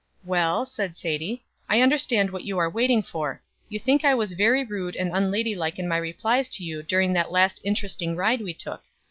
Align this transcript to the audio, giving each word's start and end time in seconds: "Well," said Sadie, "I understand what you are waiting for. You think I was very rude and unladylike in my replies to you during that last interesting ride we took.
"Well," 0.25 0.65
said 0.65 0.97
Sadie, 0.97 1.45
"I 1.69 1.79
understand 1.79 2.31
what 2.31 2.43
you 2.43 2.57
are 2.57 2.71
waiting 2.71 3.03
for. 3.03 3.39
You 3.69 3.77
think 3.77 4.03
I 4.03 4.15
was 4.15 4.33
very 4.33 4.63
rude 4.63 4.95
and 4.95 5.11
unladylike 5.15 5.77
in 5.77 5.87
my 5.87 5.97
replies 5.97 6.49
to 6.57 6.63
you 6.63 6.81
during 6.81 7.13
that 7.13 7.31
last 7.31 7.61
interesting 7.63 8.15
ride 8.15 8.41
we 8.41 8.55
took. 8.55 8.81